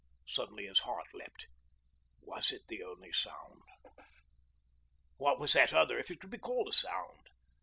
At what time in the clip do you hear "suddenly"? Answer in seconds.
0.25-0.65